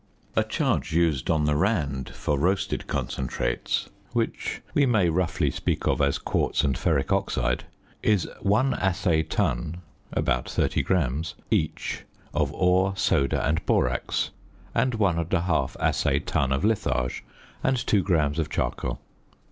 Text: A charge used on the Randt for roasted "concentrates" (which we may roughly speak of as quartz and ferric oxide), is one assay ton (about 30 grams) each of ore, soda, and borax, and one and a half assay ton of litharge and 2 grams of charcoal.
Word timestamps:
A 0.35 0.43
charge 0.43 0.93
used 0.93 1.29
on 1.29 1.45
the 1.45 1.53
Randt 1.55 2.09
for 2.09 2.39
roasted 2.39 2.87
"concentrates" 2.87 3.87
(which 4.13 4.63
we 4.73 4.87
may 4.87 5.09
roughly 5.09 5.51
speak 5.51 5.85
of 5.85 6.01
as 6.01 6.17
quartz 6.17 6.63
and 6.63 6.75
ferric 6.75 7.11
oxide), 7.11 7.65
is 8.01 8.27
one 8.39 8.73
assay 8.73 9.21
ton 9.21 9.81
(about 10.11 10.49
30 10.49 10.81
grams) 10.81 11.35
each 11.51 12.03
of 12.33 12.51
ore, 12.51 12.95
soda, 12.97 13.47
and 13.47 13.63
borax, 13.67 14.31
and 14.73 14.95
one 14.95 15.19
and 15.19 15.31
a 15.35 15.41
half 15.41 15.77
assay 15.79 16.17
ton 16.17 16.51
of 16.51 16.65
litharge 16.65 17.23
and 17.63 17.77
2 17.85 18.01
grams 18.01 18.39
of 18.39 18.49
charcoal. 18.49 18.99